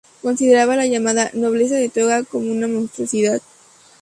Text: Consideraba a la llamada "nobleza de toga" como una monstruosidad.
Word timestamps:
Consideraba 0.23 0.73
a 0.73 0.77
la 0.77 0.87
llamada 0.87 1.29
"nobleza 1.35 1.75
de 1.75 1.87
toga" 1.87 2.23
como 2.23 2.51
una 2.51 2.67
monstruosidad. 2.67 3.39